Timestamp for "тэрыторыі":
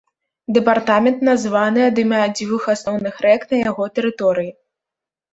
3.99-4.49